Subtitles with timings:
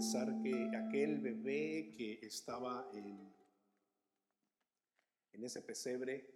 [0.00, 3.30] pensar que aquel bebé que estaba en,
[5.30, 6.26] en ese pesebre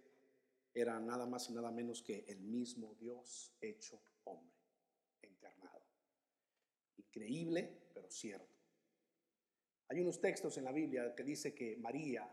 [0.71, 4.55] era nada más y nada menos que el mismo Dios hecho hombre,
[5.23, 5.83] encarnado.
[6.97, 8.55] Increíble, pero cierto.
[9.87, 12.29] Hay unos textos en la Biblia que dice que María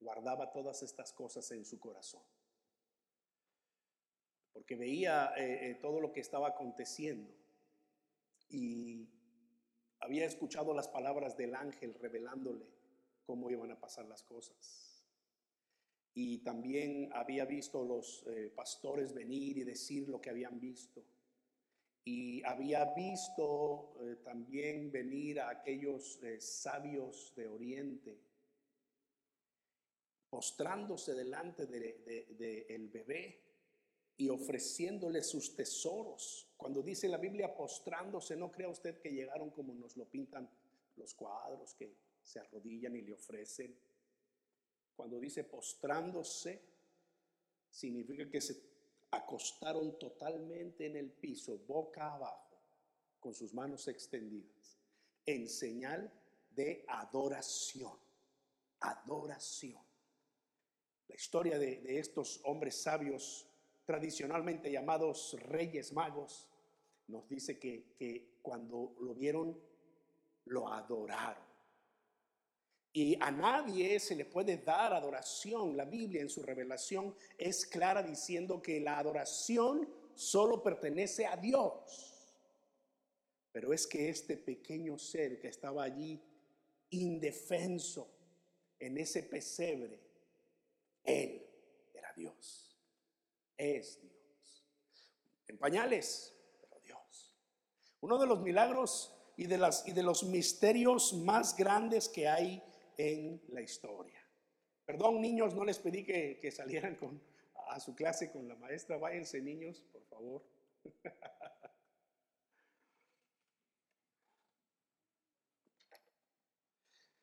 [0.00, 2.24] guardaba todas estas cosas en su corazón,
[4.52, 7.32] porque veía eh, eh, todo lo que estaba aconteciendo
[8.48, 9.14] y
[10.04, 12.66] había escuchado las palabras del ángel revelándole
[13.24, 14.94] cómo iban a pasar las cosas
[16.14, 21.04] y también había visto los eh, pastores venir y decir lo que habían visto.
[22.04, 28.16] Y había visto eh, también venir a aquellos eh, sabios de Oriente,
[30.30, 33.43] postrándose delante del de, el bebé
[34.16, 36.48] y ofreciéndole sus tesoros.
[36.56, 40.48] Cuando dice la Biblia postrándose, no crea usted que llegaron como nos lo pintan
[40.96, 43.76] los cuadros, que se arrodillan y le ofrecen
[44.94, 46.62] cuando dice postrándose,
[47.68, 48.56] significa que se
[49.10, 52.60] acostaron totalmente en el piso, boca abajo,
[53.18, 54.78] con sus manos extendidas,
[55.26, 56.12] en señal
[56.50, 57.98] de adoración.
[58.80, 59.82] Adoración.
[61.08, 63.48] La historia de, estos hombres sabios,
[63.84, 66.48] tradicionalmente llamados reyes magos,
[67.08, 69.58] nos dice que, que cuando lo vieron,
[70.46, 71.44] lo adoraron.
[72.96, 75.76] Y a nadie se le puede dar adoración.
[75.76, 82.24] La Biblia en su revelación es clara diciendo que la adoración solo pertenece a Dios.
[83.50, 86.22] Pero es que este pequeño ser que estaba allí
[86.90, 88.08] indefenso
[88.78, 90.00] en ese pesebre,
[91.02, 91.44] él
[91.92, 92.63] era Dios.
[93.56, 94.66] Es Dios.
[95.48, 97.34] En pañales, pero Dios.
[98.00, 102.62] Uno de los milagros y de, las, y de los misterios más grandes que hay
[102.96, 104.20] en la historia.
[104.84, 107.20] Perdón, niños, no les pedí que, salieran con,
[107.68, 108.98] a su clase con la maestra.
[108.98, 110.42] Váyanse, niños, por favor.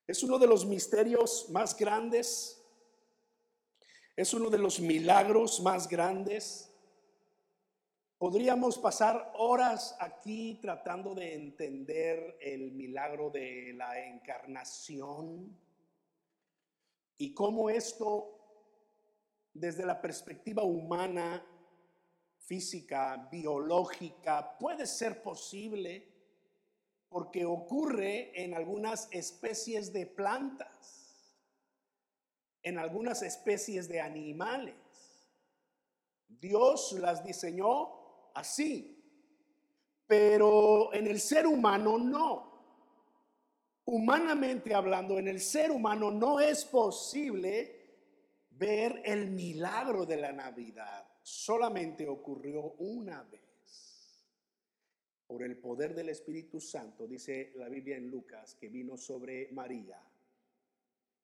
[0.07, 2.60] Es uno de los misterios más grandes,
[4.21, 6.71] es uno de los milagros más grandes.
[8.19, 15.57] Podríamos pasar horas aquí tratando de entender el milagro de la encarnación
[17.17, 18.37] y cómo esto,
[19.55, 21.43] desde la perspectiva humana,
[22.37, 26.07] física, biológica, puede ser posible
[27.09, 31.00] porque ocurre en algunas especies de plantas,
[32.63, 34.75] en algunas especies de animales.
[36.27, 38.97] Dios las diseñó así,
[40.07, 42.51] pero en el ser humano no
[43.91, 47.79] humanamente hablando, en el ser humano no es posible
[48.51, 51.05] ver el milagro de la Navidad.
[51.22, 53.41] Solamente ocurrió una vez.
[55.28, 60.01] Por el poder del Espíritu Santo, dice la Biblia en Lucas, que vino sobre María.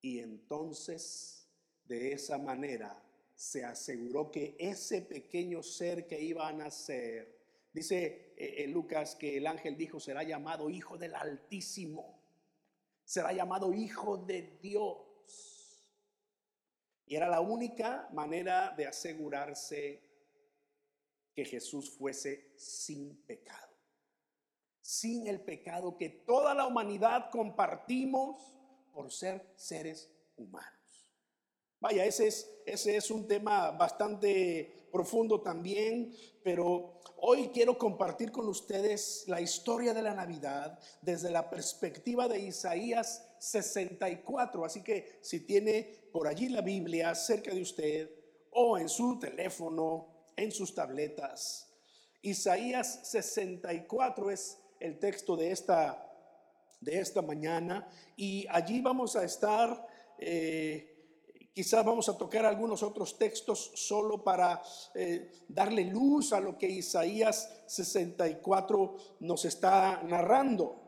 [0.02, 1.48] Y entonces,
[1.86, 3.04] de esa manera,
[3.36, 7.38] se aseguró que ese pequeño ser que iba a nacer,
[7.74, 12.18] dice eh, en Lucas que el ángel dijo, será llamado Hijo del Altísimo
[13.08, 14.98] será llamado hijo de Dios.
[17.06, 20.04] Y era la única manera de asegurarse
[21.34, 23.74] que Jesús fuese sin pecado.
[24.82, 28.57] Sin el pecado que toda la humanidad compartimos
[28.98, 30.74] por ser seres humanos.
[31.80, 36.12] Vaya, ese es, ese es un tema bastante profundo también,
[36.44, 42.40] pero Hoy quiero compartir con ustedes la historia de la Navidad desde la perspectiva de
[42.40, 44.64] Isaías 64.
[44.64, 48.12] Así que si tiene por allí la Biblia cerca de usted
[48.52, 51.74] o en su teléfono, en sus tabletas,
[52.22, 56.07] Isaías 64 es el texto de esta,
[56.80, 59.88] de esta mañana y allí vamos a estar...
[60.20, 60.94] Eh,
[61.58, 64.62] Quizás vamos a tocar algunos otros textos solo para
[64.94, 70.80] eh, darle luz a lo que Isaías 64 nos está narrando.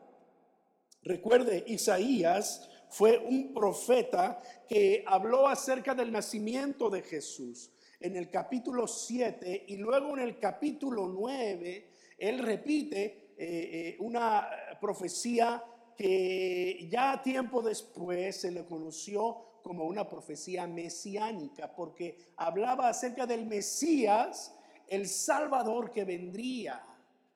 [1.02, 7.72] Recuerde, Isaías fue un profeta que habló acerca del nacimiento de Jesús.
[7.98, 14.48] En el capítulo 7 y luego en el capítulo 9, él repite eh, una
[14.80, 15.60] profecía
[16.00, 23.44] que ya tiempo después se le conoció como una profecía mesiánica, porque hablaba acerca del
[23.44, 24.54] Mesías,
[24.88, 26.82] el Salvador que vendría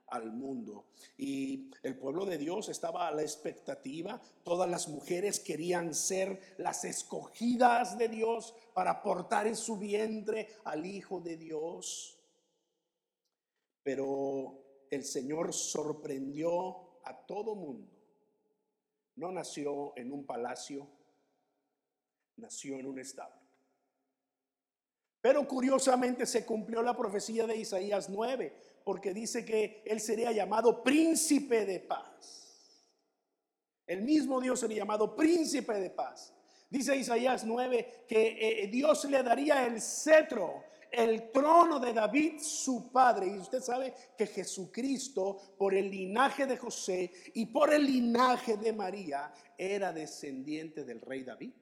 [0.06, 0.87] al mundo.
[1.19, 4.19] Y el pueblo de Dios estaba a la expectativa.
[4.43, 10.87] Todas las mujeres querían ser las escogidas de Dios para portar en su vientre al
[10.87, 12.19] Hijo de Dios.
[13.82, 17.94] Pero el Señor sorprendió a todo mundo.
[19.16, 20.88] No nació en un palacio,
[22.37, 23.40] nació en un establo.
[25.20, 30.82] Pero curiosamente se cumplió la profecía de Isaías 9, porque dice que él sería llamado
[30.82, 32.84] príncipe de paz.
[33.87, 36.34] El mismo Dios sería llamado príncipe de paz.
[36.69, 40.64] Dice Isaías 9 que eh, Dios le daría el cetro,
[40.96, 43.26] el trono de David, su padre.
[43.26, 48.73] Y usted sabe que Jesucristo, por el linaje de José y por el linaje de
[48.73, 51.52] María, era descendiente del rey David.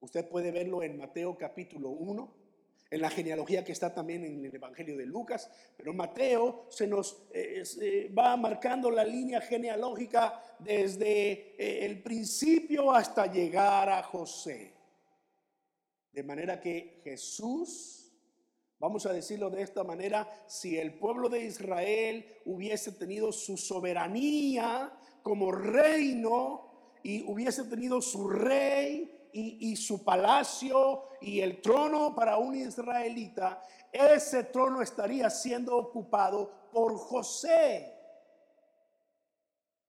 [0.00, 2.34] Usted puede verlo en Mateo capítulo 1,
[2.90, 7.28] en la genealogía que está también en el Evangelio de Lucas, pero Mateo se nos
[7.32, 14.79] eh, eh, va marcando la línea genealógica desde eh, el principio hasta llegar a José.
[16.12, 18.12] De manera que Jesús,
[18.78, 24.92] vamos a decirlo de esta manera, si el pueblo de Israel hubiese tenido su soberanía
[25.22, 32.54] como reino y hubiese tenido su rey, y, su palacio y el trono para un
[32.56, 33.62] israelita,
[33.92, 37.94] ese trono estaría siendo ocupado por José.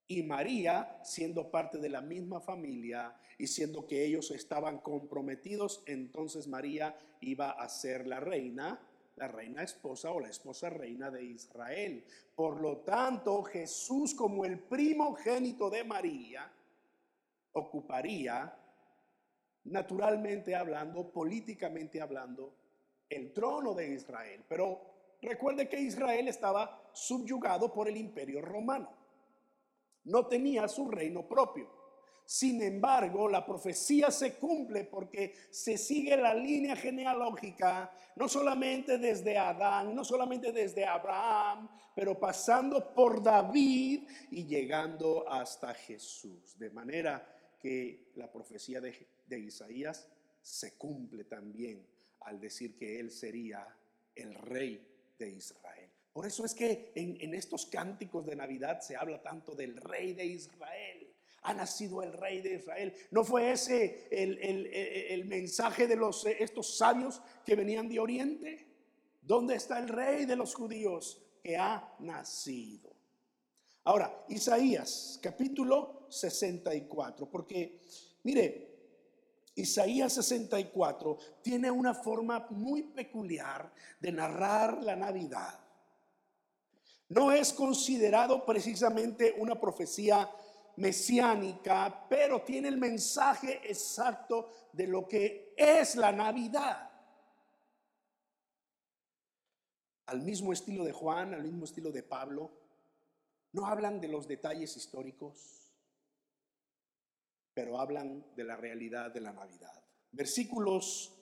[0.06, 6.46] Y María, siendo parte de la misma familia y siendo que ellos estaban comprometidos, entonces
[6.48, 8.80] María iba a ser la reina,
[9.16, 12.04] la reina esposa o la esposa reina de Israel.
[12.34, 16.50] Por lo tanto, Jesús como el primogénito de María
[17.52, 18.58] ocuparía
[19.64, 22.54] naturalmente hablando, políticamente hablando,
[23.08, 24.44] el trono de Israel.
[24.48, 24.80] Pero
[25.20, 29.01] recuerde que Israel estaba subyugado por el imperio romano.
[30.04, 31.82] No tenía su reino propio.
[32.24, 39.36] Sin embargo, la profecía se cumple porque se sigue la línea genealógica, no solamente desde
[39.36, 46.56] Adán, no solamente desde Abraham, pero pasando por David y llegando hasta Jesús.
[46.58, 47.28] De manera
[47.60, 48.92] que la profecía de
[49.32, 50.08] de Isaías
[50.42, 51.86] se cumple también
[52.20, 53.66] al decir que Él sería
[54.14, 54.86] el rey
[55.18, 55.81] de Israel.
[56.12, 60.26] Por eso es que en, estos cánticos de Navidad se habla tanto del rey de
[60.26, 61.08] Israel.
[61.44, 62.94] Ha nacido el rey de Israel.
[63.10, 68.66] ¿No fue ese el, mensaje de los, estos sabios que venían de Oriente?
[69.22, 72.92] ¿Dónde está el rey de los judíos que ha nacido?
[73.84, 77.80] Ahora, Isaías capítulo 64, porque
[78.22, 78.72] mire,
[79.54, 85.61] Isaías 64 tiene una forma muy peculiar de narrar la Navidad.
[87.12, 90.30] No es considerado precisamente una profecía
[90.76, 96.90] mesiánica, pero tiene el mensaje exacto de lo que es la Navidad.
[100.06, 102.50] Al mismo estilo de Juan, al mismo estilo de Pablo,
[103.52, 105.70] no hablan de los detalles históricos,
[107.52, 109.84] pero hablan de la realidad de la Navidad.
[110.12, 111.12] Versículos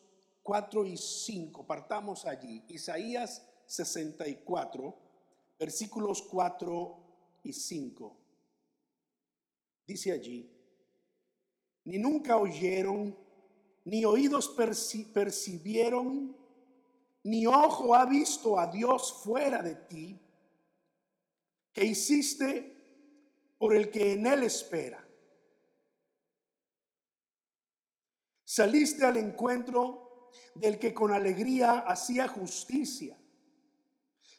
[0.44, 2.64] 4 y 5, partamos allí.
[2.68, 5.09] Isaías 64,
[5.60, 6.96] versículos 4
[7.44, 8.16] y 5.
[9.86, 10.50] Dice allí,
[11.84, 13.14] ni nunca oyeron,
[13.84, 14.48] ni oídos
[15.12, 16.34] percibieron,
[17.24, 20.18] ni ojo ha visto a Dios fuera de ti,
[21.74, 22.74] que hiciste
[23.58, 25.06] por el que en él espera.
[28.44, 33.19] Saliste al encuentro del que con alegría hacía justicia,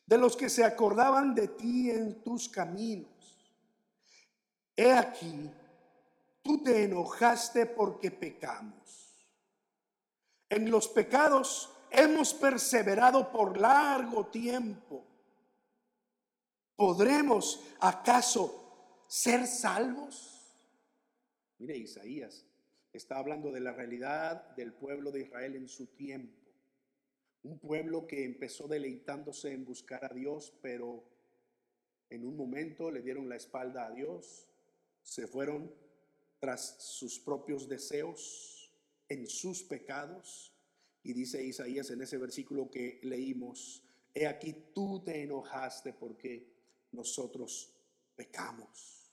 [0.06, 3.10] de los que se acordaban de ti en tus caminos.
[4.76, 5.50] He aquí,
[6.42, 8.82] tú te enojaste porque pecamos.
[10.50, 15.06] En los pecados hemos perseverado por largo tiempo.
[16.76, 20.42] ¿Podremos acaso ser salvos?
[21.60, 22.46] Mire Isaías
[22.94, 26.41] está hablando de la realidad del pueblo de Israel en su tiempo.
[27.44, 31.04] Un pueblo que empezó deleitándose en buscar a Dios, pero
[32.10, 34.48] en un momento le dieron la espalda a Dios,
[35.02, 35.74] se fueron
[36.40, 38.72] tras sus propios deseos,
[39.08, 40.54] en sus pecados.
[41.04, 43.84] Y dice Isaías en ese versículo que leímos,
[44.14, 46.52] he aquí tú te enojaste porque
[46.92, 47.74] nosotros
[48.16, 49.12] pecamos.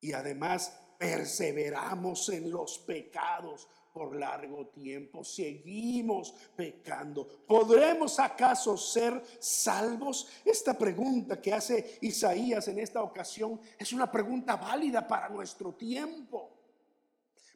[0.00, 5.22] Y además perseveramos en los pecados por largo tiempo.
[5.22, 7.26] Seguimos pecando.
[7.46, 10.28] ¿Podremos acaso ser salvos?
[10.44, 16.50] Esta pregunta que hace Isaías en esta ocasión es una pregunta válida para nuestro tiempo.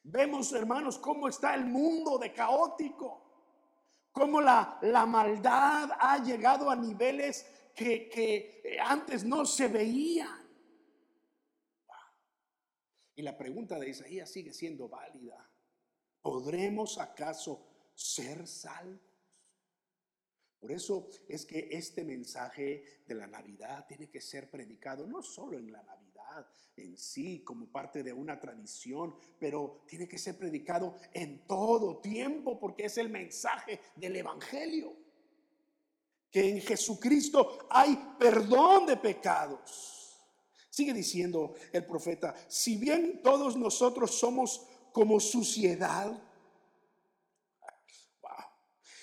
[0.05, 3.21] Vemos, hermanos, cómo está el mundo de caótico,
[4.13, 10.49] cómo la, la maldad ha llegado a niveles que, que antes no se veían.
[13.17, 15.45] Y la pregunta de Isaías sigue siendo válida.
[16.29, 17.59] ¿Podremos acaso
[17.95, 19.01] ser salvos?
[20.61, 25.57] Por eso es que este mensaje de la Navidad tiene que ser predicado no solo
[25.57, 30.97] en la Navidad en sí como parte de una tradición, pero tiene que ser predicado
[31.15, 34.95] en todo tiempo porque es el mensaje del Evangelio.
[36.31, 39.99] Que en Jesucristo hay perdón de pecados
[40.79, 46.17] Sigue diciendo el profeta, si bien todos nosotros somos como suciedad,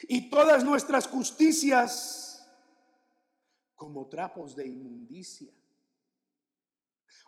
[0.07, 2.45] y todas nuestras justicias
[3.75, 5.51] como trapos de inmundicia.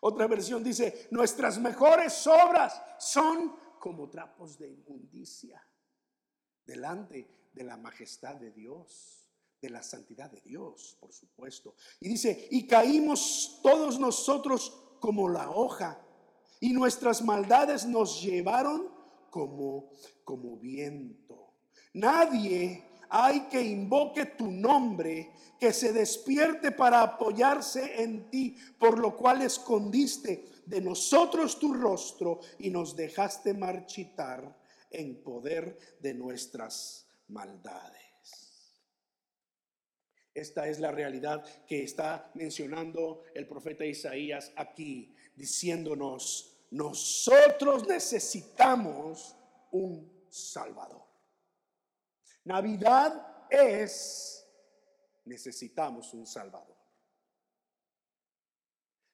[0.01, 5.65] Otra versión dice, nuestras mejores obras son como trapos de inmundicia
[6.65, 9.27] delante de la majestad de Dios
[9.61, 11.75] de la santidad de Dios, por supuesto.
[11.99, 15.99] Y dice, y caímos todos nosotros como la hoja,
[16.59, 18.87] y nuestras maldades nos llevaron
[19.29, 19.91] como,
[20.23, 21.53] como viento.
[21.93, 29.15] Nadie hay que invoque tu nombre, que se despierte para apoyarse en ti, por lo
[29.15, 34.57] cual escondiste de nosotros tu rostro y nos dejaste marchitar
[34.91, 38.07] en poder de nuestras maldades.
[40.33, 49.37] Esta es la realidad que está mencionando el profeta Isaías aquí, diciéndonos, nosotros necesitamos
[49.71, 51.05] un Salvador.
[52.43, 54.45] Navidad es,
[55.23, 56.75] necesitamos un Salvador.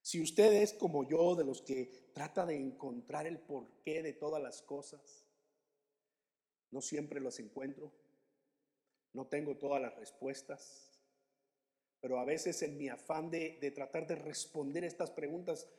[0.02, 4.42] Si usted es como yo, de los que trata de encontrar el porqué de todas
[4.42, 5.26] las cosas,
[6.72, 7.92] no siempre los encuentro,
[9.14, 10.94] no tengo todas las respuestas,
[12.04, 15.70] pero a veces en mi afán de, tratar de responder estas preguntas,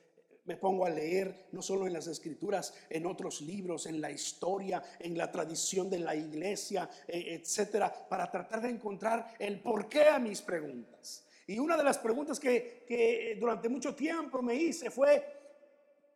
[0.45, 4.83] me pongo a leer no solo en las escrituras, en otros libros, en la historia,
[4.99, 10.19] en la tradición de la iglesia, e, etcétera, para tratar de encontrar el porqué a
[10.19, 11.27] mis preguntas.
[11.47, 15.25] Y una de las preguntas que, que durante mucho tiempo me hice fue,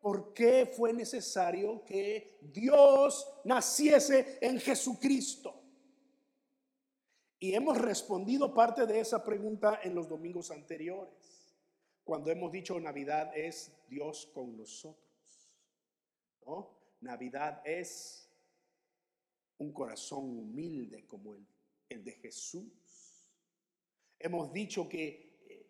[0.00, 5.54] ¿por qué fue necesario que Dios naciese en Jesucristo?
[7.40, 11.14] Y hemos respondido parte de esa pregunta en los domingos anteriores,
[12.08, 15.52] cuando hemos dicho Navidad es Dios con nosotros.
[16.46, 16.70] ¿no?
[17.02, 18.30] Navidad es
[19.58, 21.46] un corazón humilde como el,
[21.86, 23.28] el de Jesús.
[24.18, 25.66] Hemos dicho que eh,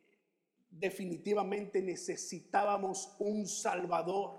[0.70, 4.38] definitivamente necesitábamos un Salvador.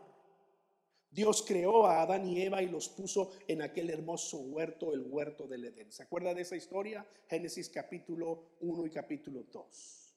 [1.12, 5.50] Dios creó a Adán y Eva y los puso en aquel hermoso huerto, el huerto
[5.50, 5.92] del Edén.
[5.92, 7.06] ¿Se acuerda de esa historia?
[7.28, 10.09] Génesis capítulo 1 y capítulo 2.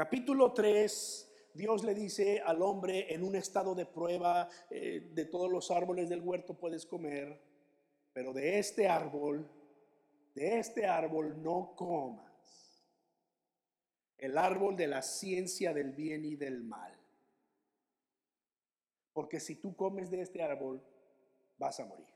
[0.00, 5.52] Capítulo 3, Dios le dice al hombre en un estado de prueba, eh, de todos
[5.52, 7.38] los árboles del huerto puedes comer,
[8.14, 9.46] pero de este árbol,
[10.34, 12.82] de este árbol no comas.
[14.16, 16.98] El árbol de la ciencia del bien y del mal
[19.12, 20.82] porque si tú comes de este árbol,
[21.58, 22.06] vas a morir.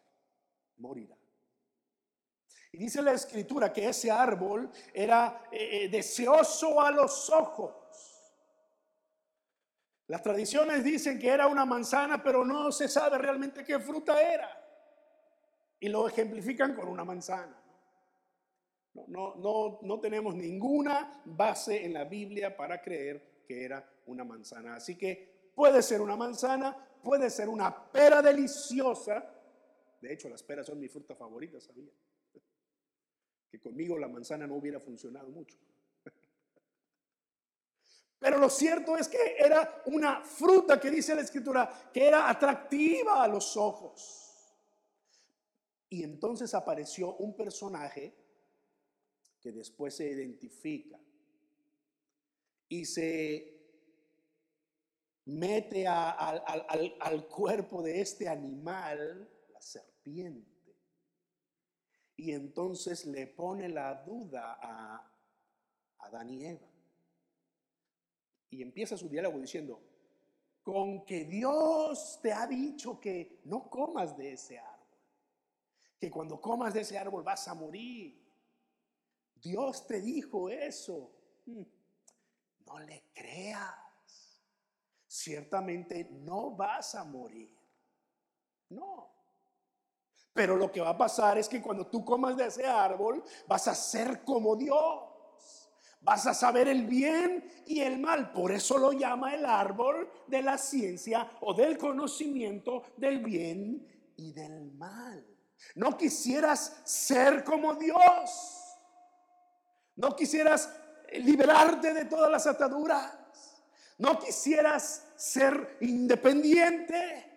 [0.78, 1.18] Morirá.
[2.74, 7.72] Y dice la escritura que ese árbol era eh, eh, deseoso a los ojos.
[10.08, 14.50] Las tradiciones dicen que era una manzana, pero no se sabe realmente qué fruta era.
[15.78, 17.56] Y lo ejemplifican con una manzana.
[18.94, 24.24] No, no, no, no tenemos ninguna base en la Biblia para creer que era una
[24.24, 24.74] manzana.
[24.74, 29.24] Así que puede ser una manzana, puede ser una pera deliciosa.
[30.00, 31.92] De hecho, las peras son mi fruta favorita, ¿sabía?
[33.54, 35.56] Que conmigo la manzana no hubiera funcionado mucho.
[38.18, 43.22] Pero lo cierto es que era una fruta que dice la escritura que era atractiva
[43.22, 44.24] a los ojos.
[45.88, 48.12] Y entonces apareció un personaje
[49.40, 50.98] que después se identifica
[52.68, 53.54] y se
[55.26, 60.53] mete al, cuerpo de este animal la serpiente.
[62.16, 65.12] Y entonces le pone la duda a
[65.98, 66.68] Adán y Eva.
[68.50, 69.80] Y empieza su diálogo diciendo,
[70.62, 74.74] con que Dios te ha dicho que no comas de ese árbol.
[75.98, 78.22] que cuando comas de ese árbol vas a morir.
[79.34, 81.10] Dios te dijo eso.
[81.46, 81.62] Mm.
[82.66, 84.42] No le creas.
[85.06, 87.56] Ciertamente no vas a morir.
[88.70, 89.10] No.
[90.34, 93.68] Pero lo que va a pasar es que cuando tú comas de ese árbol, vas
[93.68, 95.04] a ser como Dios.
[96.00, 98.32] Vas a saber el bien y el mal.
[98.32, 103.86] Por eso lo llama el árbol de la ciencia o del conocimiento del bien
[104.16, 105.24] y del mal.
[105.76, 108.76] No quisieras ser como Dios.
[109.94, 110.68] No quisieras
[111.12, 113.16] liberarte de todas las ataduras.
[113.98, 117.33] No quisieras ser independiente.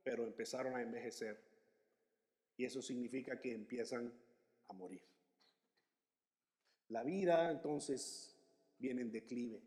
[0.03, 1.50] pero empezaron a envejecer.
[2.57, 4.11] Y eso significa que empiezan
[4.67, 5.01] a morir.
[6.89, 8.35] La vida entonces
[8.77, 9.61] viene en declive.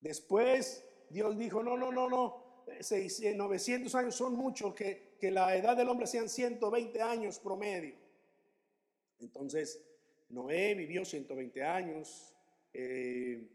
[0.00, 5.76] Después Dios dijo, no, no, no, no, 900 años son muchos, que, que la edad
[5.76, 7.94] del hombre sean 120 años promedio.
[9.18, 9.82] Entonces,
[10.28, 12.34] Noé vivió 120 años,
[12.72, 13.48] eh,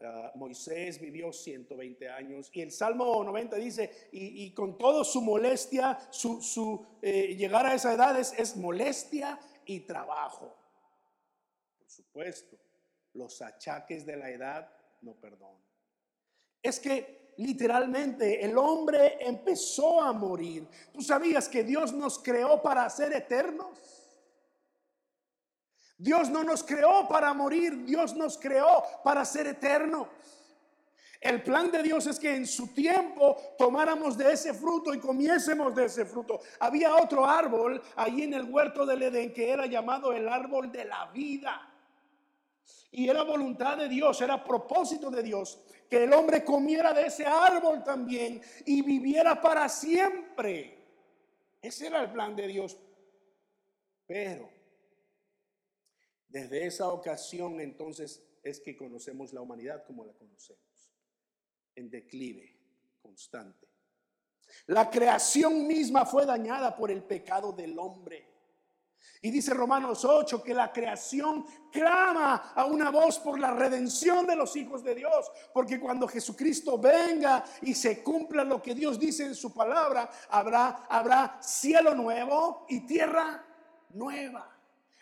[0.00, 5.98] Ah, Moisés vivió 120 años y el Salmo 90 dice, y, con todo su molestia,
[6.10, 10.54] su, eh, llegar a esa edad es, molestia y trabajo.
[11.80, 12.56] Por supuesto,
[13.14, 14.70] los achaques de la edad
[15.02, 15.60] no perdonan.
[16.62, 20.68] Es que literalmente el hombre empezó a morir.
[20.92, 23.97] ¿Tú sabías que Dios nos creó para ser eternos?
[25.98, 30.06] Dios no nos creó para morir, Dios nos creó para ser eternos.
[31.20, 35.74] El plan de Dios es que en su tiempo tomáramos de ese fruto y comiésemos
[35.74, 36.40] de ese fruto.
[36.60, 40.84] Había otro árbol ahí en el huerto del Edén que era llamado el árbol de
[40.84, 41.68] la vida.
[42.92, 45.58] Y era voluntad de Dios, era propósito de Dios
[45.90, 50.78] que el hombre comiera de ese árbol también y viviera para siempre.
[51.60, 52.76] Ese era el plan de Dios.
[54.06, 54.57] Pero
[56.28, 60.92] desde esa ocasión entonces es que conocemos la humanidad como la conocemos,
[61.74, 62.54] en declive
[63.00, 63.66] constante.
[64.66, 68.26] La creación misma fue dañada por el pecado del hombre.
[69.20, 74.36] Y dice Romanos 8 que la creación clama a una voz por la redención de
[74.36, 75.30] los hijos de Dios.
[75.52, 80.86] Porque cuando Jesucristo venga y se cumpla lo que Dios dice en su palabra, habrá,
[80.88, 83.44] habrá cielo nuevo y tierra
[83.90, 84.57] nueva.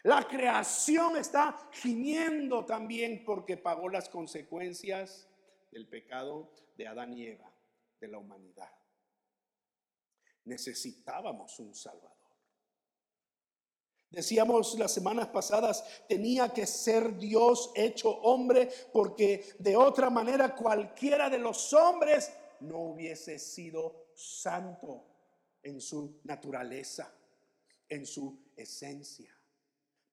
[0.07, 5.27] La creación está gimiendo también porque pagó las consecuencias
[5.73, 7.53] del pecado de Adán y Eva,
[7.99, 8.71] de la humanidad.
[10.45, 12.12] Necesitábamos un Salvador.
[14.09, 21.29] Decíamos las semanas pasadas, tenía que ser Dios hecho hombre porque de otra manera cualquiera
[21.29, 25.05] de los hombres no hubiese sido santo
[25.64, 27.12] en su naturaleza,
[27.88, 29.36] en su esencia.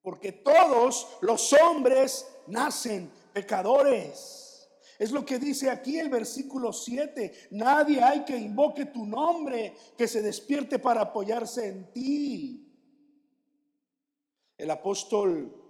[0.04, 4.70] Porque todos los hombres nacen pecadores.
[5.00, 7.48] Es lo que dice aquí el versículo 7.
[7.52, 12.70] Nadie hay que invoque tu nombre, que se despierte para apoyarse en ti.
[14.58, 15.62] El apóstol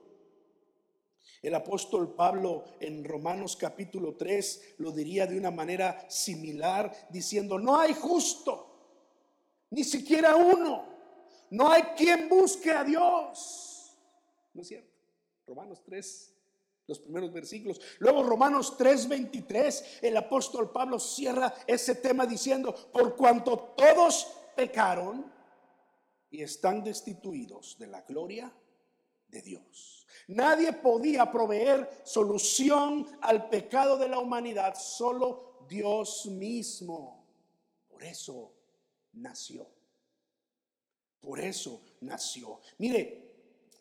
[1.41, 7.77] el apóstol Pablo en Romanos capítulo 3 lo diría de una manera similar, diciendo, no
[7.77, 10.85] hay justo, ni siquiera uno,
[11.49, 13.72] no hay quien busque a Dios.
[14.53, 14.91] ¿No es cierto?
[15.47, 16.33] Romanos 3,
[16.87, 17.81] los primeros versículos.
[17.99, 25.31] Luego Romanos 3:23, el apóstol Pablo cierra ese tema diciendo, por cuanto todos pecaron
[26.29, 28.51] y están destituidos de la gloria
[29.27, 30.05] de Dios.
[30.27, 37.25] Nadie podía proveer solución al pecado de la humanidad, solo Dios mismo.
[37.89, 38.51] Por eso
[39.13, 39.67] nació.
[41.19, 42.59] Por eso nació.
[42.77, 43.32] Mire,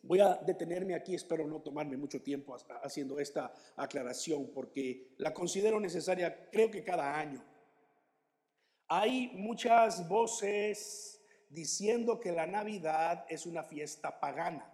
[0.05, 5.79] Voy a detenerme aquí, espero no tomarme mucho tiempo haciendo esta aclaración porque la considero
[5.79, 7.41] necesaria, creo que cada año.
[8.89, 14.69] Hay muchas voces diciendo que la Navidad es una fiesta pagana.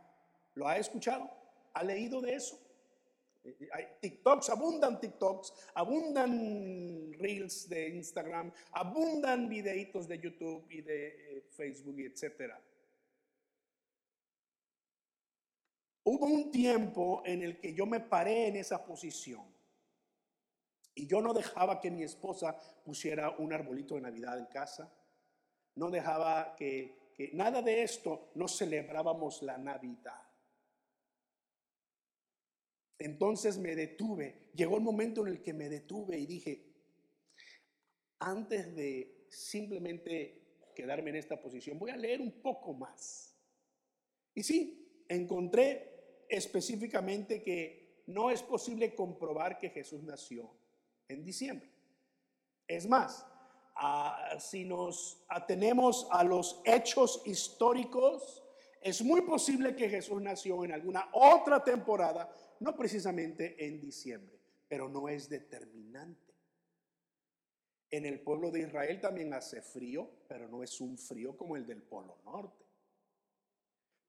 [0.55, 1.29] ¿Lo ha escuchado?
[1.73, 2.59] ¿Ha leído de eso?
[3.43, 11.07] Eh, eh, TikToks, abundan TikToks, abundan reels de Instagram, abundan videitos de YouTube y de
[11.07, 12.59] eh, Facebook, etcétera.
[16.11, 19.45] Hubo un tiempo en el que yo me paré en esa posición
[20.95, 24.91] y yo no dejaba que mi esposa pusiera un arbolito de Navidad en casa,
[25.75, 30.19] no dejaba que, que nada de esto, no celebrábamos la Navidad.
[32.97, 36.73] Entonces me detuve, llegó el momento en el que me detuve y dije,
[38.17, 43.37] antes de simplemente quedarme en esta posición, voy a leer un poco más.
[44.33, 45.98] Y sí, encontré
[46.29, 50.49] específicamente que no es posible comprobar que Jesús nació
[51.07, 51.69] en diciembre.
[52.67, 53.25] Es más,
[54.39, 58.43] si nos atenemos a los hechos históricos,
[58.81, 64.87] es muy posible que Jesús nació en alguna otra temporada, no precisamente en diciembre, pero
[64.87, 66.33] no es determinante.
[67.91, 71.65] En el pueblo de Israel también hace frío, pero no es un frío como el
[71.65, 72.65] del Polo Norte.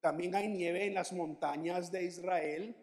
[0.01, 2.75] También hay nieve en las montañas de Israel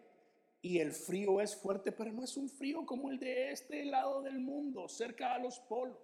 [0.60, 4.22] y el frío es fuerte, pero no es un frío como el de este lado
[4.22, 5.96] del mundo, cerca a los polos.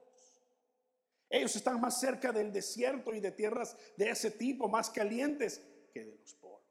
[1.31, 6.05] Ellos están más cerca del desierto y de tierras de ese tipo, más calientes que
[6.05, 6.63] de los polos.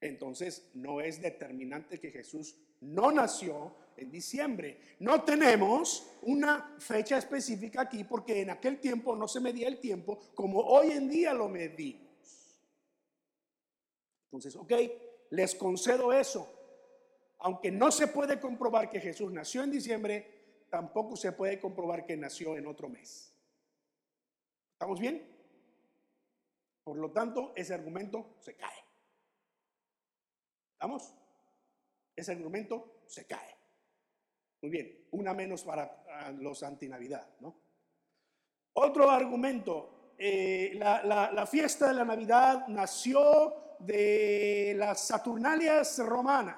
[0.00, 4.80] Entonces, no es determinante que Jesús no nació en diciembre.
[5.00, 10.18] No tenemos una fecha específica aquí porque en aquel tiempo no se medía el tiempo
[10.34, 12.09] como hoy en día lo medimos.
[14.30, 14.72] Entonces, ok,
[15.30, 16.48] les concedo eso.
[17.38, 22.16] Aunque no se puede comprobar que Jesús nació en diciembre, tampoco se puede comprobar que
[22.16, 23.34] nació en otro mes.
[24.74, 25.26] ¿Estamos bien?
[26.84, 28.84] Por lo tanto, ese argumento se cae.
[30.74, 31.12] ¿Estamos?
[32.14, 33.56] Ese argumento se cae.
[34.62, 37.60] Muy bien, una menos para ah, los antinavidad, ¿no?
[38.74, 46.56] Otro argumento, eh, la fiesta de la Navidad nació de las Saturnalias romanas,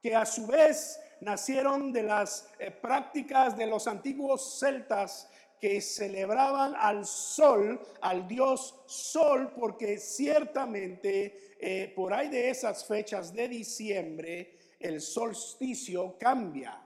[0.00, 5.28] que a su vez nacieron de las eh, prácticas de los antiguos celtas
[5.60, 13.32] que celebraban al sol, al dios sol, porque ciertamente eh, por ahí de esas fechas
[13.32, 16.82] de diciembre el solsticio cambia.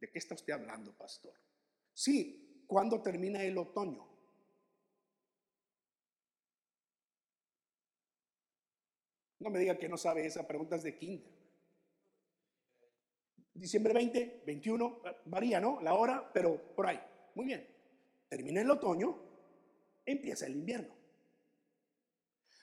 [0.00, 1.34] ¿De qué está usted hablando, pastor?
[1.92, 4.09] Sí, cuando termina el otoño?
[9.40, 11.32] No me diga que no sabe esa pregunta es de kinder.
[13.54, 15.80] Diciembre 20, 21, varía, ¿no?
[15.80, 17.00] La hora, pero por ahí.
[17.34, 17.66] Muy bien.
[18.28, 19.18] Termina el otoño,
[20.04, 20.94] empieza el invierno.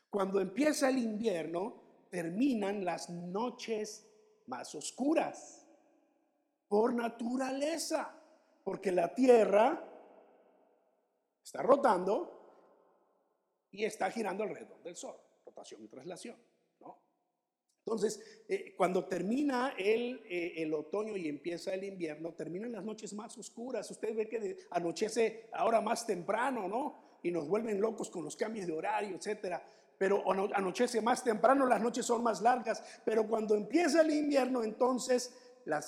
[0.09, 4.07] Cuando empieza el invierno, terminan las noches
[4.45, 5.67] más oscuras
[6.67, 8.17] por naturaleza,
[8.63, 9.83] porque la Tierra
[11.43, 12.37] está rotando
[13.71, 16.46] y está girando alrededor del Sol, rotación y traslación.
[17.87, 18.19] Entonces,
[18.49, 23.37] eh, cuando termina el, eh, el, otoño y empieza el invierno, terminan las noches más
[23.37, 23.89] oscuras.
[23.89, 27.19] Usted ve que anochece ahora más temprano, ¿no?
[27.23, 29.65] Y nos vuelven locos con los cambios de horario, etcétera.
[29.97, 30.21] Pero
[30.53, 32.83] anochece más temprano, las noches son más largas.
[33.05, 35.33] Pero cuando empieza el invierno, entonces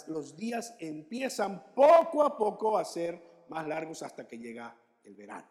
[0.07, 5.49] los días empiezan poco a poco a ser más largos hasta que llega el verano.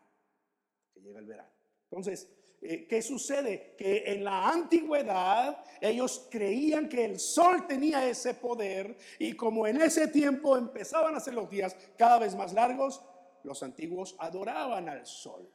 [0.94, 1.50] Que llega el verano.
[1.90, 2.26] Entonces,
[2.60, 3.74] ¿qué sucede?
[3.76, 9.80] Que en la antigüedad ellos creían que el sol tenía ese poder y como en
[9.80, 13.02] ese tiempo empezaban a ser los días cada vez más largos,
[13.44, 15.48] los antiguos adoraban al sol.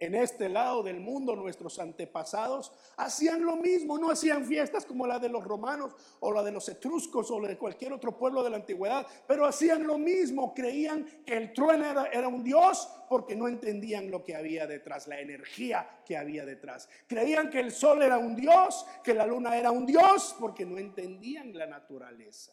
[0.00, 5.18] En este lado del mundo nuestros antepasados hacían lo mismo, no hacían fiestas como la
[5.18, 8.50] de los romanos o la de los etruscos o la de cualquier otro pueblo de
[8.50, 13.48] la antigüedad, pero hacían lo mismo, creían que el trueno era, un dios porque no
[13.48, 16.88] entendían lo que había detrás, la energía que había detrás.
[17.08, 20.78] Creían que el sol era un dios, que la luna era un dios porque no
[20.78, 22.52] entendían la naturaleza.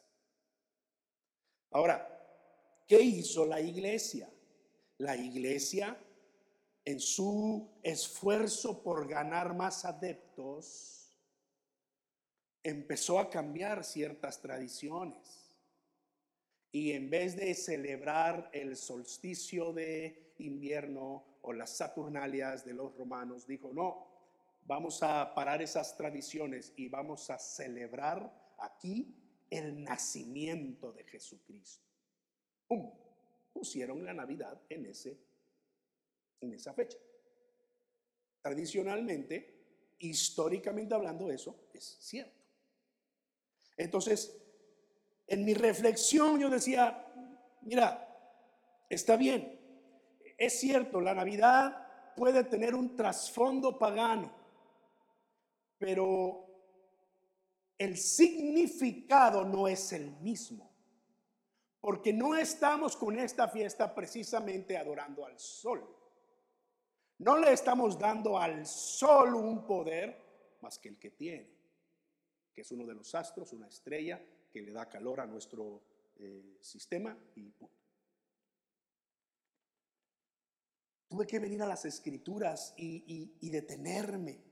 [1.70, 2.10] Ahora,
[2.88, 4.28] ¿qué hizo la iglesia?
[4.98, 5.96] La iglesia
[6.86, 11.12] en su esfuerzo por ganar más adeptos,
[12.63, 15.58] empezó a cambiar ciertas tradiciones.
[16.71, 23.48] Y en vez de celebrar el solsticio de invierno o las Saturnalias de los romanos,
[23.48, 24.08] dijo, no,
[24.65, 29.15] vamos a parar esas tradiciones y vamos a celebrar aquí
[29.50, 31.86] el nacimiento de Jesucristo.
[33.54, 35.17] Pusieron la Navidad en ese
[36.41, 36.98] en esa fecha.
[38.41, 42.43] Tradicionalmente, históricamente hablando, eso es cierto.
[43.78, 44.41] Entonces,
[45.28, 47.06] en mi reflexión yo decía,
[47.62, 48.08] mira,
[48.89, 49.60] está bien,
[50.38, 54.32] es cierto, la Navidad puede tener un trasfondo pagano,
[55.78, 56.45] pero
[57.78, 60.71] el significado no es el mismo.
[61.82, 65.95] Porque no estamos con esta fiesta precisamente adorando al sol.
[67.19, 71.49] No le estamos dando al sol un poder más que el que tiene,
[72.54, 75.82] que es uno de los astros, una estrella que le da calor a nuestro
[76.17, 77.75] eh, sistema y punto.
[81.08, 84.43] Tuve que venir a las escrituras y detenerme,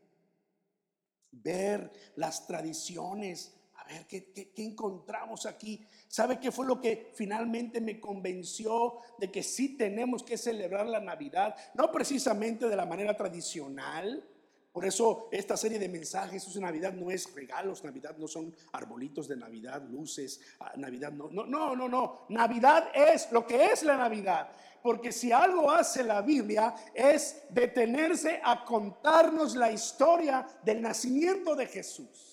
[1.31, 5.85] ver las tradiciones a ver, ¿qué, encontramos aquí?
[6.07, 10.99] ¿Sabe qué fue lo que finalmente me convenció de que sí tenemos que celebrar la
[10.99, 11.55] Navidad?
[11.73, 14.23] No precisamente de la manera tradicional.
[14.71, 19.27] Por eso esta serie de mensajes, es Navidad no es regalos, Navidad no son arbolitos
[19.27, 22.25] de Navidad, luces, ah, Navidad no, no, no, no, no.
[22.29, 24.49] Navidad es lo que es la Navidad.
[24.81, 31.67] Porque si algo hace la Biblia es detenerse a contarnos la historia del nacimiento de
[31.67, 32.32] Jesús.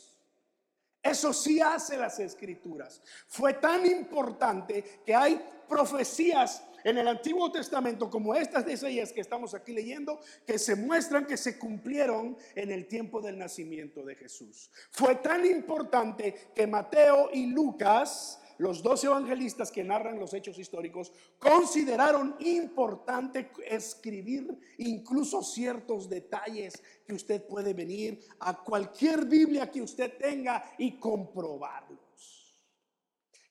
[1.03, 3.01] Eso sí hace las escrituras.
[3.27, 9.21] Fue tan importante que hay profecías en el Antiguo Testamento como estas de Isaías que
[9.21, 14.15] estamos aquí leyendo, que se muestran que se cumplieron en el tiempo del nacimiento de
[14.15, 14.71] Jesús.
[14.91, 21.11] Fue tan importante que Mateo y Lucas los dos evangelistas que narran los hechos históricos
[21.39, 30.19] consideraron importante escribir incluso ciertos detalles que usted puede venir a cualquier Biblia que usted
[30.19, 32.61] tenga y comprobarlos.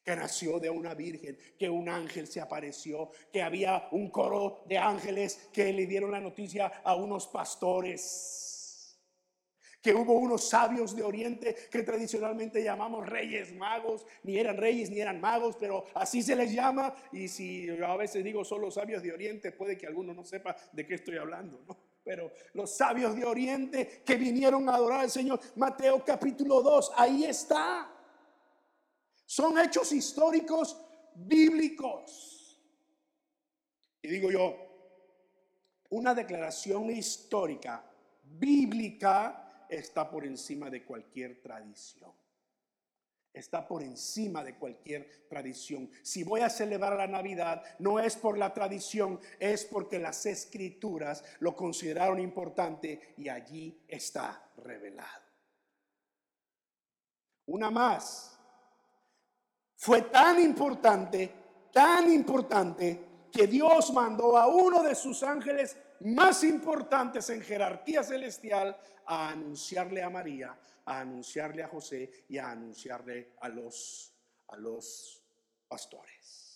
[0.04, 4.78] Que nació de una virgen, que un ángel se apareció, que había un coro de
[4.78, 8.49] ángeles que le dieron la noticia a unos pastores
[9.82, 15.00] que hubo unos sabios de Oriente que tradicionalmente llamamos reyes magos, ni eran reyes ni
[15.00, 16.94] eran magos, pero así se les llama.
[17.12, 20.86] Y si a veces digo solo sabios de Oriente, puede que alguno no sepa de
[20.86, 21.78] qué estoy hablando, ¿no?
[22.04, 27.26] Pero los sabios de Oriente que vinieron a adorar al Señor, Mateo capítulo 2, ahí
[27.26, 27.94] está.
[29.26, 30.82] Son hechos históricos
[31.14, 32.60] bíblicos.
[34.02, 34.56] Y digo yo,
[35.90, 37.86] una declaración histórica
[38.24, 42.12] bíblica está por encima de cualquier tradición.
[43.32, 45.90] Está por encima de cualquier tradición.
[46.02, 51.24] Si voy a celebrar la Navidad, no es por la tradición, es porque las escrituras
[51.40, 55.24] lo consideraron importante y allí está revelado.
[57.46, 58.38] Una más.
[59.76, 61.32] Fue tan importante,
[61.72, 68.78] tan importante, que Dios mandó a uno de sus ángeles más importantes en jerarquía celestial
[69.06, 74.14] a anunciarle a María, a anunciarle a José y a anunciarle a los,
[74.48, 75.24] a los
[75.68, 76.50] pastores.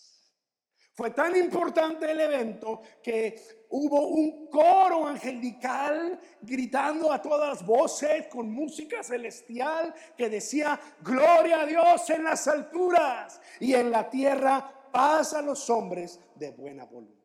[0.95, 8.51] Fue tan importante el evento que hubo un coro angelical gritando a todas voces con
[8.51, 15.33] música celestial que decía, gloria a Dios en las alturas y en la tierra paz
[15.33, 17.22] a los hombres de buena voluntad.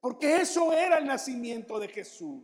[0.00, 2.42] Porque eso era el nacimiento de Jesús.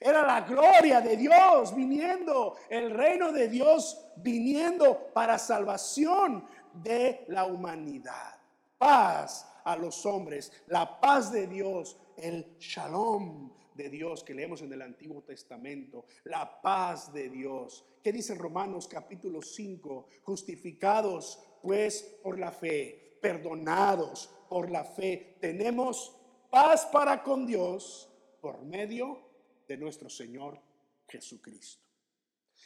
[0.00, 7.44] Era la gloria de Dios viniendo, el reino de Dios viniendo para salvación de la
[7.44, 8.36] humanidad.
[8.78, 14.72] Paz a los hombres, la paz de Dios, el shalom de Dios que leemos en
[14.72, 17.84] el Antiguo Testamento, la paz de Dios.
[18.02, 20.06] ¿Qué dice Romanos capítulo 5?
[20.24, 26.21] Justificados pues por la fe, perdonados por la fe, tenemos
[26.52, 28.12] paz para con Dios
[28.42, 29.18] por medio
[29.66, 30.60] de nuestro Señor
[31.08, 31.82] Jesucristo.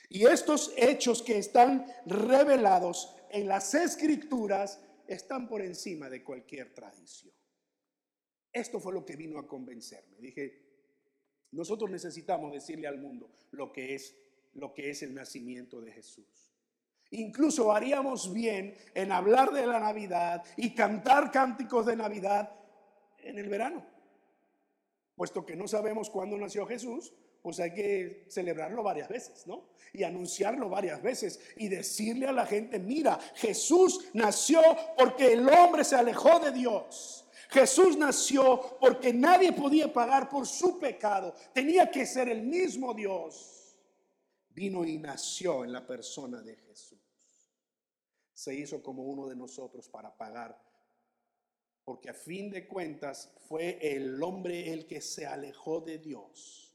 [0.09, 7.33] Y estos hechos que están revelados en las escrituras están por encima de cualquier tradición.
[8.53, 10.19] Esto fue lo que vino a convencerme.
[10.19, 10.63] Dije,
[11.53, 14.17] nosotros necesitamos decirle al mundo lo que es
[14.55, 16.51] lo que es el nacimiento de Jesús.
[17.11, 22.56] Incluso haríamos bien en hablar de la Navidad y cantar cánticos de Navidad
[23.29, 23.87] en el verano.
[25.15, 29.69] Puesto que no sabemos cuándo nació Jesús, pues hay que celebrarlo varias veces, ¿no?
[29.93, 34.61] Y anunciarlo varias veces y decirle a la gente, mira, Jesús nació
[34.99, 37.25] porque el hombre se alejó de Dios.
[37.51, 41.35] Jesús nació porque nadie podía pagar por su pecado.
[41.55, 43.79] Tenía que ser el mismo Dios.
[44.51, 46.99] Vino y nació en la persona de Jesús.
[48.33, 50.61] Se hizo como uno de nosotros para pagar.
[51.87, 56.67] Porque a fin de cuentas fue el hombre el que se alejó de Dios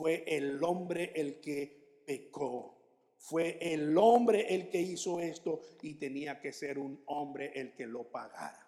[0.00, 2.78] fue el hombre el que pecó.
[3.18, 7.86] Fue el hombre el que hizo esto y tenía que ser un hombre el que
[7.86, 8.66] lo pagara.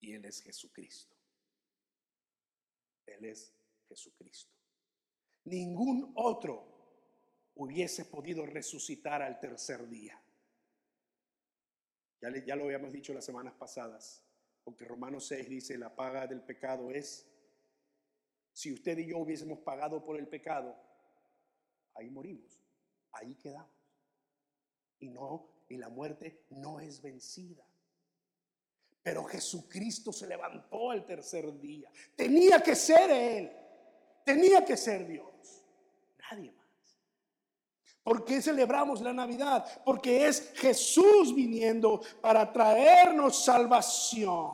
[0.00, 1.16] Y Él es Jesucristo.
[3.04, 3.52] Él es
[3.88, 4.54] Jesucristo.
[5.46, 10.22] Ningún otro hubiese podido resucitar al tercer día.
[12.20, 14.24] Ya, ya lo habíamos dicho las semanas pasadas,
[14.64, 17.26] porque Romanos 6 dice, la paga del pecado es
[18.56, 20.74] si usted y yo hubiésemos pagado por el pecado,
[21.94, 22.58] ahí morimos,
[23.12, 23.70] ahí quedamos.
[24.98, 27.66] Y no, y la muerte no es vencida.
[29.02, 31.92] Pero Jesucristo se levantó el tercer día.
[32.16, 33.52] Tenía que ser Él.
[34.24, 35.62] Tenía que ser Dios.
[36.18, 36.55] Nadie.
[38.06, 39.66] ¿Por qué celebramos la Navidad?
[39.84, 44.52] Porque es Jesús viniendo para traernos salvación.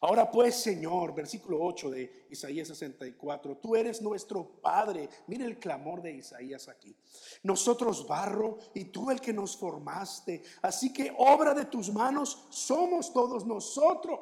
[0.00, 5.08] Ahora pues, Señor, versículo 8 de Isaías 64, tú eres nuestro Padre.
[5.26, 6.94] Mire el clamor de Isaías aquí.
[7.42, 10.40] Nosotros barro y tú el que nos formaste.
[10.62, 14.20] Así que obra de tus manos somos todos nosotros.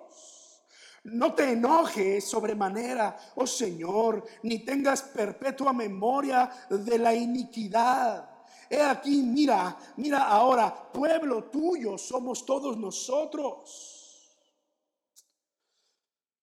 [1.06, 8.28] No te enojes sobremanera, oh Señor, ni tengas perpetua memoria de la iniquidad.
[8.68, 14.36] He aquí, mira, mira ahora, pueblo tuyo somos todos nosotros.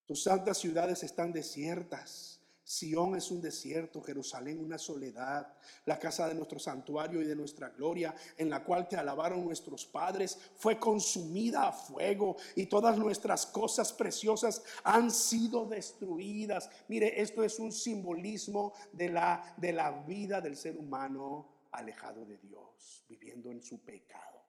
[0.05, 2.32] Tus santas ciudades están desiertas.
[2.63, 5.53] Sión es un desierto, Jerusalén una soledad,
[5.85, 9.85] la casa de nuestro santuario y de nuestra gloria, en la cual te alabaron nuestros
[9.85, 16.69] padres, fue consumida a fuego y todas nuestras cosas preciosas han sido destruidas.
[16.87, 22.37] Mire, esto es un simbolismo de la, de la vida del ser humano alejado de
[22.37, 24.41] Dios, viviendo en su pecado.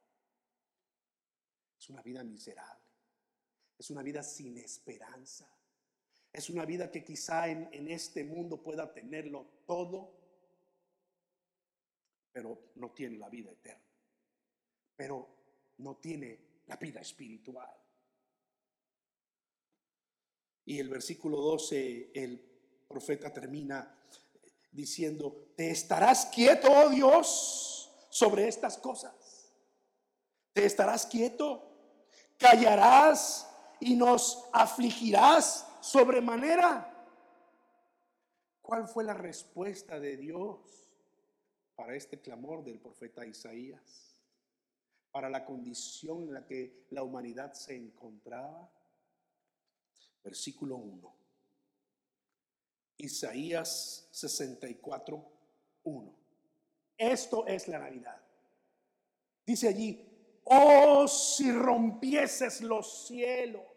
[1.77, 2.85] Es una vida miserable.
[3.77, 5.49] Es una vida sin esperanza.
[6.35, 10.11] Es una vida que quizá en, este mundo pueda tenerlo todo,
[12.33, 13.85] pero no tiene la vida eterna.
[14.97, 15.29] Pero
[15.79, 17.73] no tiene la vida espiritual.
[20.65, 22.41] Y el versículo 12, el
[22.89, 23.97] profeta termina
[24.73, 29.53] diciendo, ¿te estarás quieto, oh Dios, sobre estas cosas?
[30.53, 31.63] ¿Te estarás quieto?
[32.39, 36.91] ¿Callarás y nos afligirás sobremanera.
[38.63, 40.59] ¿Cuál fue la respuesta de Dios
[41.77, 44.19] para este clamor del profeta Isaías?
[45.13, 48.71] Para la condición en la que la humanidad se encontraba.
[50.23, 51.15] Versículo 1.
[52.97, 55.33] Isaías 64,
[55.83, 56.15] 1.
[56.97, 58.21] Esto es la Navidad.
[59.45, 60.03] Dice allí,
[60.45, 63.74] oh si rompieses los cielos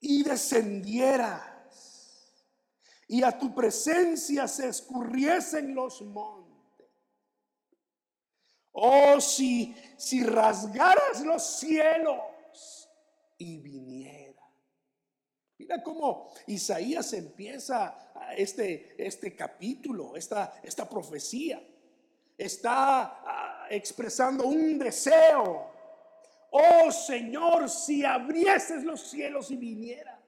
[0.00, 1.56] y descendieras
[3.08, 6.46] y a tu presencia se escurriesen los montes.
[8.72, 12.90] Oh, si, si rasgaras los cielos
[13.38, 14.42] y viniera.
[15.58, 21.62] Mira cómo Isaías empieza este, este capítulo, esta, esta profecía.
[22.36, 25.75] Está ah, expresando un deseo
[26.50, 30.20] oh Señor, si abrieses los cielos y vinieras.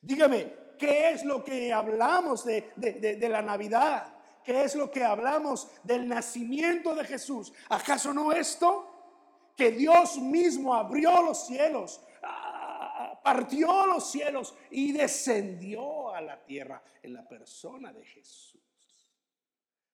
[0.00, 4.14] Dígame, ¿qué es lo que hablamos de, la Navidad?
[4.44, 7.52] que es lo que hablamos del nacimiento de Jesús.
[7.68, 9.52] ¿Acaso no esto?
[9.54, 16.82] Que Dios mismo abrió los cielos, ah, partió los cielos y descendió a la tierra
[17.02, 18.58] en la persona de Jesús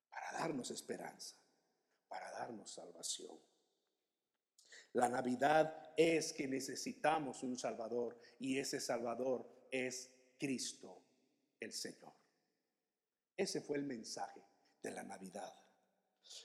[0.09, 1.35] para darnos esperanza,
[2.07, 3.37] para darnos salvación.
[4.95, 11.03] La Navidad es que necesitamos un Salvador y ese Salvador es Cristo
[11.59, 12.12] el Señor.
[13.36, 14.40] Ese fue el mensaje
[14.80, 15.53] de la Navidad.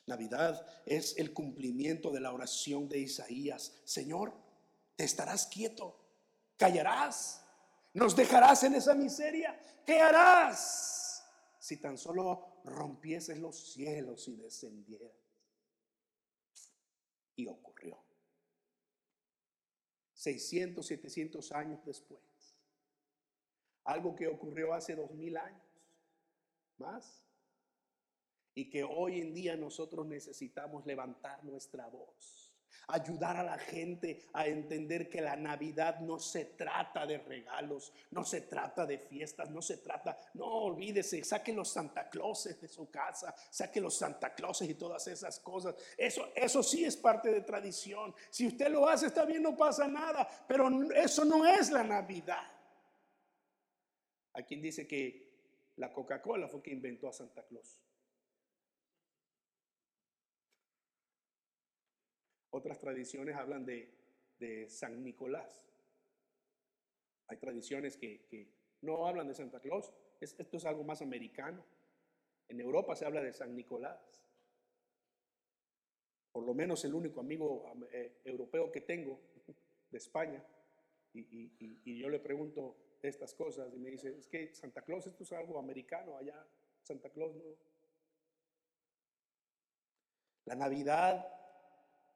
[0.08, 3.82] Navidad es el cumplimiento de la oración de Isaías.
[3.86, 4.34] Señor,
[4.96, 5.96] te estarás quieto,
[6.58, 7.46] callarás,
[7.94, 9.60] nos dejarás en esa miseria.
[9.86, 11.24] ¿Qué harás
[11.60, 15.14] si tan solo rompieses los cielos y descendieras?
[17.36, 18.09] Y ocurrió.
[20.20, 22.22] 600, 700 años después.
[23.86, 25.64] Algo que ocurrió hace dos mil años,
[26.78, 27.26] más.
[28.54, 32.49] Y que hoy en día nosotros necesitamos levantar nuestra voz
[32.88, 38.24] ayudar a la gente a entender que la Navidad no se trata de regalos, no
[38.24, 42.90] se trata de fiestas, no se trata, no olvídese, saque los Santa Clauses de su
[42.90, 45.76] casa, saque los Santa Clauses y todas esas cosas.
[45.98, 48.14] Eso, eso sí es parte de tradición.
[48.30, 52.52] Si usted lo hace, está bien, no pasa nada, pero eso no es la Navidad.
[54.34, 55.30] Hay quien dice que
[55.78, 57.82] la Coca-Cola fue que inventó a Santa Claus.
[62.52, 63.98] Otras tradiciones hablan de,
[64.70, 65.68] San Nicolás.
[67.28, 68.48] Hay tradiciones que,
[68.82, 69.94] no hablan de Santa Claus.
[70.22, 71.64] esto es algo más americano.
[72.48, 74.24] En Europa se habla de San Nicolás.
[76.32, 79.20] Por lo menos el único amigo eh, europeo que tengo
[79.92, 80.44] de España.
[81.14, 85.32] Y, yo le pregunto estas cosas y me dice, es que Santa Claus esto es
[85.34, 86.46] algo americano, allá
[86.84, 87.44] Santa Claus no.
[90.46, 91.39] La Navidad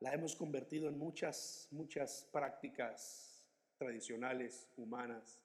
[0.04, 3.41] la hemos convertido en muchas, muchas prácticas
[3.78, 5.39] tradicionales, humanas.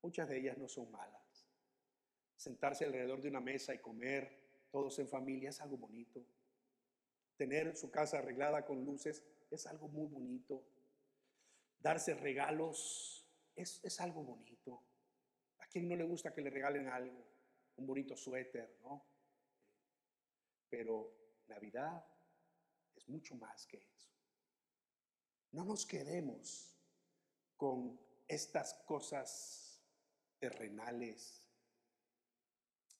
[0.00, 1.46] Muchas de ellas no son malas.
[2.34, 6.24] Sentarse alrededor de una mesa y comer todos en familia es algo bonito.
[7.36, 10.64] Tener su casa arreglada con luces es algo muy bonito.
[11.78, 14.82] Darse regalos es, es algo bonito.
[15.58, 17.22] ¿A quién no le gusta que le regalen algo?
[17.76, 19.04] Un bonito suéter, ¿no?
[20.70, 21.12] Pero
[21.48, 22.02] Navidad
[22.98, 24.10] es mucho más que eso.
[25.52, 26.76] No nos quedemos
[27.56, 29.80] con estas cosas
[30.38, 31.42] terrenales,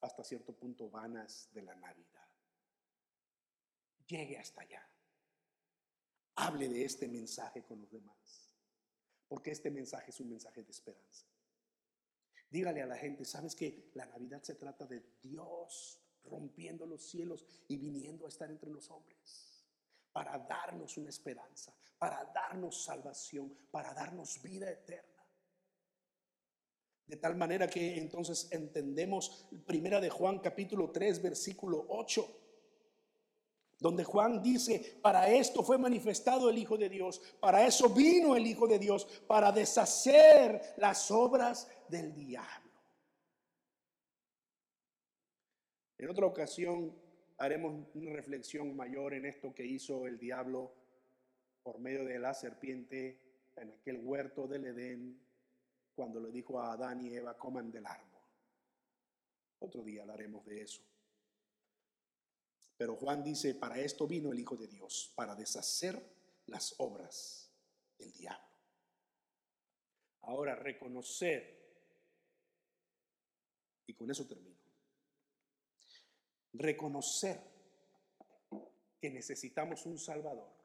[0.00, 2.28] hasta cierto punto vanas de la Navidad.
[4.06, 4.88] Llegue hasta allá.
[6.36, 8.54] Hable de este mensaje con los demás,
[9.28, 11.26] porque este mensaje es un mensaje de esperanza.
[12.50, 17.44] Dígale a la gente, ¿sabes que la Navidad se trata de Dios rompiendo los cielos
[17.66, 19.47] y viniendo a estar entre los hombres?
[20.18, 25.24] Para darnos una esperanza, para darnos salvación, para darnos vida eterna.
[27.06, 32.36] De tal manera que entonces entendemos primera de Juan capítulo 3 versículo 8
[33.78, 38.44] donde Juan dice, para esto fue manifestado el Hijo de Dios, para eso vino el
[38.44, 42.72] Hijo de Dios, para deshacer las obras del diablo.
[45.96, 46.92] En otra ocasión
[47.38, 50.74] haremos una reflexión mayor en esto que hizo el diablo
[51.62, 53.20] por medio de la serpiente
[53.56, 55.20] en aquel huerto del Edén,
[55.94, 58.20] cuando le dijo a Adán y Eva, coman del árbol.
[59.60, 60.82] Otro día hablaremos de eso.
[62.76, 66.00] Pero Juan dice, para esto vino el Hijo de Dios, para deshacer
[66.46, 67.50] las obras
[67.98, 68.46] del diablo.
[70.22, 71.58] Ahora, reconocer,
[73.86, 74.47] y con eso termino
[76.52, 77.40] Reconocer
[79.00, 80.58] que necesitamos un Salvador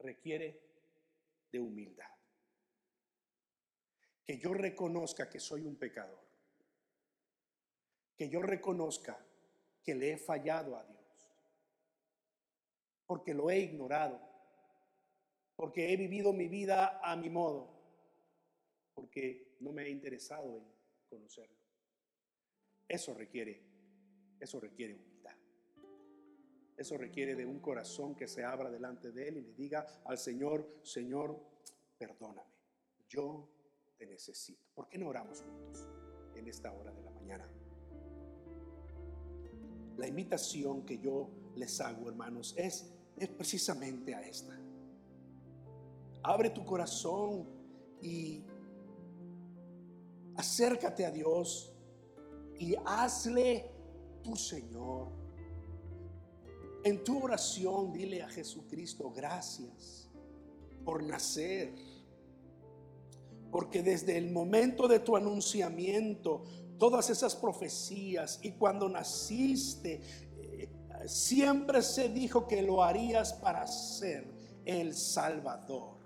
[0.00, 0.60] requiere
[1.50, 2.10] de humildad.
[4.24, 6.20] Que yo reconozca que soy un pecador.
[8.16, 9.18] Que yo reconozca
[9.82, 11.00] que le he fallado a Dios.
[13.06, 14.20] Porque lo he ignorado.
[15.56, 17.80] Porque he vivido mi vida a mi modo.
[18.94, 20.64] Porque no me he interesado en
[21.08, 21.56] conocerlo.
[22.86, 23.69] Eso requiere
[24.40, 25.36] eso requiere humildad.
[26.76, 30.16] Eso requiere de un corazón que se abra delante de Él y le diga al
[30.16, 31.38] Señor, Señor,
[31.98, 32.50] perdóname,
[33.06, 33.46] yo
[33.98, 34.64] te necesito.
[34.74, 35.86] ¿Por qué no oramos juntos
[36.34, 37.46] en esta hora de la mañana?
[39.98, 44.58] La invitación que yo les hago, hermanos, es, es precisamente a esta.
[46.22, 47.46] Abre tu corazón
[48.00, 48.42] y
[50.36, 51.74] acércate a Dios
[52.58, 53.70] y hazle
[54.22, 55.08] tu Señor.
[56.82, 60.08] En tu oración dile a Jesucristo gracias
[60.84, 61.74] por nacer.
[63.50, 66.44] Porque desde el momento de tu anunciamiento,
[66.78, 70.00] todas esas profecías y cuando naciste,
[70.38, 70.68] eh,
[71.06, 74.32] siempre se dijo que lo harías para ser
[74.64, 75.98] el Salvador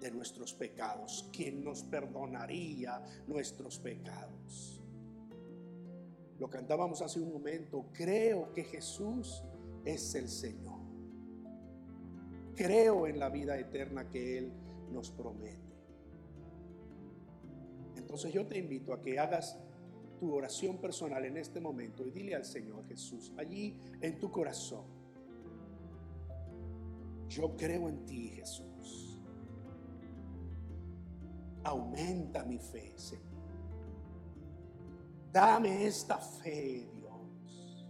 [0.00, 4.75] de nuestros pecados, quien nos perdonaría nuestros pecados.
[6.38, 9.42] Lo cantábamos hace un momento, creo que Jesús
[9.84, 10.80] es el Señor.
[12.54, 14.52] Creo en la vida eterna que Él
[14.90, 15.66] nos promete.
[17.96, 19.58] Entonces yo te invito a que hagas
[20.18, 24.84] tu oración personal en este momento y dile al Señor Jesús, allí en tu corazón,
[27.28, 29.20] yo creo en ti Jesús.
[31.64, 33.35] Aumenta mi fe, Señor.
[35.36, 37.86] Dame esta fe, Dios.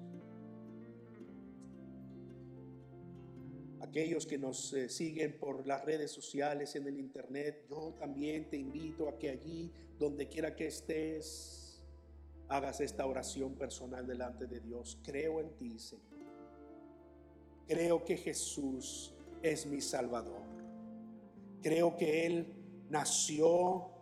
[3.83, 8.57] Aquellos que nos eh, siguen por las redes sociales, en el internet, yo también te
[8.57, 11.85] invito a que allí, donde quiera que estés,
[12.49, 14.99] hagas esta oración personal delante de Dios.
[15.05, 16.03] Creo en ti, Señor.
[17.69, 20.43] Creo que Jesús es mi Salvador.
[21.63, 22.53] Creo que Él
[22.91, 23.96] nació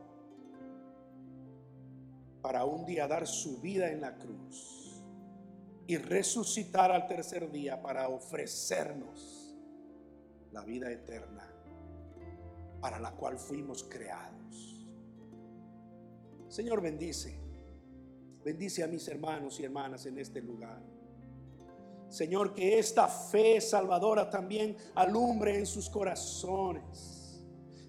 [2.44, 5.02] para un día dar su vida en la cruz
[5.86, 9.56] y resucitar al tercer día para ofrecernos
[10.52, 11.50] la vida eterna
[12.82, 14.86] para la cual fuimos creados.
[16.46, 17.34] Señor, bendice,
[18.44, 20.82] bendice a mis hermanos y hermanas en este lugar.
[22.10, 27.42] Señor, que esta fe salvadora también alumbre en sus corazones.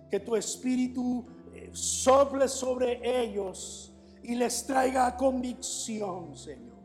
[0.09, 3.91] Que tu espíritu eh, sople sobre ellos
[4.27, 6.75] y les traiga convicción, Señor.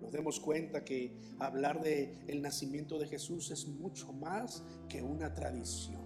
[0.00, 5.32] Nos demos cuenta que hablar de el nacimiento de Jesús es mucho más que una
[5.32, 6.02] tradición.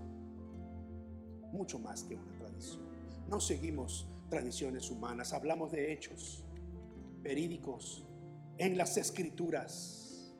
[1.52, 2.82] Mucho más que una tradición.
[3.30, 6.44] No seguimos tradiciones humanas, hablamos de hechos
[7.22, 8.04] verídicos
[8.58, 10.34] en las escrituras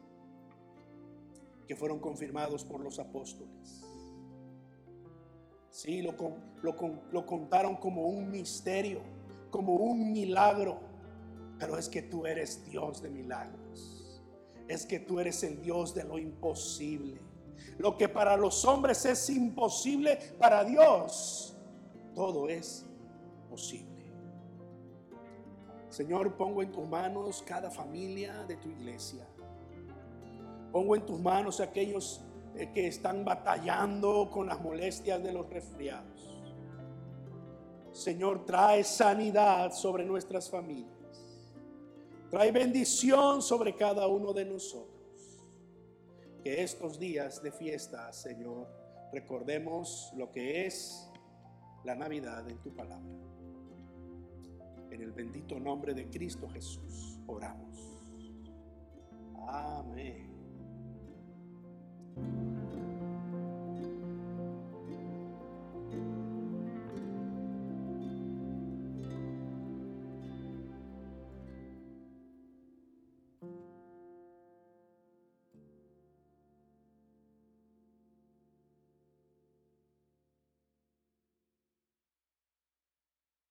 [1.66, 3.82] que fueron confirmados por los apóstoles.
[5.76, 6.14] Sí, lo,
[6.62, 9.02] lo, contaron como un misterio,
[9.50, 10.80] como un milagro.
[11.58, 14.22] Pero es que tú eres Dios de milagros.
[14.68, 17.20] Es que tú eres el Dios de lo imposible.
[17.76, 21.54] Lo que para los hombres es imposible, para Dios
[22.14, 22.86] todo es
[23.50, 24.06] posible.
[25.90, 29.28] Señor, pongo en tus manos cada familia de tu iglesia.
[30.72, 32.25] Pongo en tus manos aquellos
[32.72, 36.16] que están batallando con las molestias de los resfriados.
[37.92, 40.92] Señor, trae sanidad sobre nuestras familias.
[42.30, 45.44] Trae bendición sobre cada uno de nosotros.
[46.42, 48.68] Que estos días de fiesta, Señor,
[49.12, 51.10] recordemos lo que es
[51.84, 53.14] la Navidad en tu palabra.
[54.90, 57.78] En el bendito nombre de Cristo Jesús oramos.
[59.48, 60.25] Amén.
[62.16, 62.55] Thank you.